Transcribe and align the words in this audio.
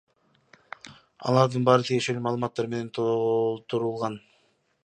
Алардын 1.31 1.69
баары 1.69 1.87
тиешелүү 1.91 2.25
маалыматтар 2.29 2.73
менен 2.75 2.91
толтурулган. 2.99 4.21